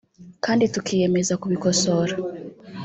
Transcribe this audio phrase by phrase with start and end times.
[0.45, 2.13] kandi tukiyemeza kubikosora